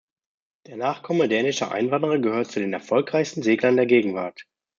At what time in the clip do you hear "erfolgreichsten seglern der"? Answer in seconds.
2.73-3.85